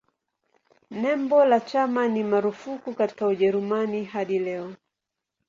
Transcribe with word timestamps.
Nembo 1.03 1.43
la 1.45 1.59
chama 1.63 2.07
ni 2.07 2.23
marufuku 2.23 2.93
katika 2.93 3.27
Ujerumani 3.27 4.03
hadi 4.05 4.39
leo. 4.39 4.75